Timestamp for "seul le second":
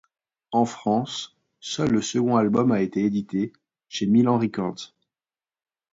1.59-2.35